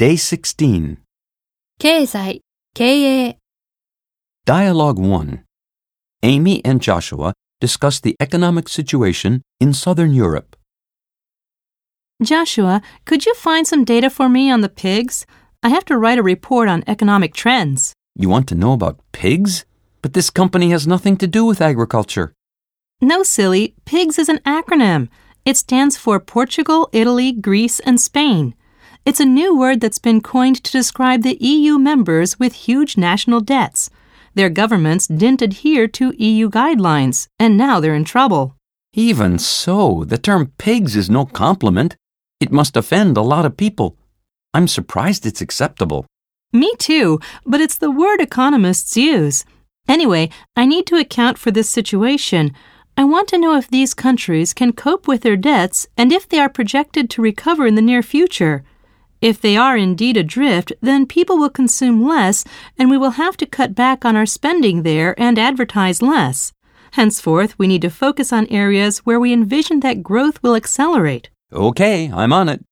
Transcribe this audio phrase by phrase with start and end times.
[0.00, 0.98] Day 16.
[1.78, 2.42] 経済、
[2.74, 3.38] 経営、
[4.46, 5.42] Dialogue 1.
[6.22, 10.56] Amy and Joshua discuss the economic situation in Southern Europe.
[12.22, 15.26] Joshua, could you find some data for me on the pigs?
[15.62, 17.92] I have to write a report on economic trends.
[18.14, 19.64] You want to know about pigs?
[20.00, 22.32] But this company has nothing to do with agriculture.
[23.00, 25.08] No, silly, PIGS is an acronym.
[25.44, 28.54] It stands for Portugal, Italy, Greece, and Spain.
[29.03, 33.39] It's a new word that's been coined to describe the EU members with huge national
[33.39, 33.89] debts.
[34.35, 38.55] Their governments didn't adhere to EU guidelines, and now they're in trouble.
[38.93, 41.95] Even so, the term pigs is no compliment.
[42.39, 43.97] It must offend a lot of people.
[44.53, 46.05] I'm surprised it's acceptable.
[46.53, 49.45] Me too, but it's the word economists use.
[49.87, 52.53] Anyway, I need to account for this situation.
[52.95, 56.39] I want to know if these countries can cope with their debts and if they
[56.39, 58.63] are projected to recover in the near future.
[59.21, 62.43] If they are indeed adrift, then people will consume less
[62.77, 66.53] and we will have to cut back on our spending there and advertise less.
[66.93, 71.29] Henceforth, we need to focus on areas where we envision that growth will accelerate.
[71.53, 72.65] Okay, I'm on it.